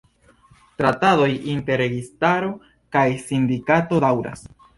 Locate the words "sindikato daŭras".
3.27-4.45